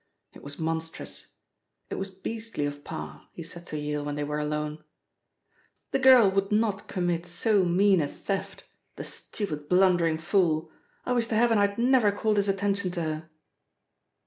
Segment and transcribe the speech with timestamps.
[0.33, 1.27] It was monstrous.
[1.91, 4.83] It was beastly of Parr, he said to Yale when they were alone.
[5.91, 8.63] "The girl would not commit so mean a theft,
[8.95, 10.71] the stupid, blundering fool!
[11.05, 13.29] I wish to heaven I had never called his attention to her."